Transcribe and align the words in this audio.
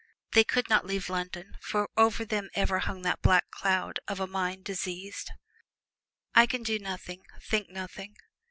They 0.31 0.43
could 0.43 0.67
not 0.67 0.83
leave 0.83 1.11
London, 1.11 1.57
for 1.61 1.87
over 1.95 2.25
them 2.25 2.49
ever 2.55 2.79
hung 2.79 3.03
that 3.03 3.21
black 3.21 3.51
cloud 3.51 3.99
of 4.07 4.19
a 4.19 4.25
mind 4.25 4.65
diseased. 4.65 5.29
"I 6.33 6.47
can 6.47 6.63
do 6.63 6.79
nothing 6.79 7.23
think 7.39 7.69
nothing. 7.69 8.15